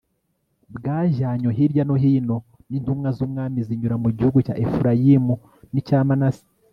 [0.75, 2.37] bwajyanwe hirya no hino
[2.69, 5.35] n'intumwa z'umwami zinyura mu gihugu cya efurayimu
[5.73, 6.45] n'icya manase